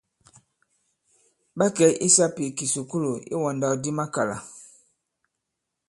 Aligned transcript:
Ɓa 1.57 1.65
kɛ̀ 1.75 1.91
i 2.05 2.07
sāpì 2.15 2.43
ì 2.49 2.55
kìsukulù 2.57 3.11
iwàndàkdi 3.33 3.89
makàlà. 3.97 4.37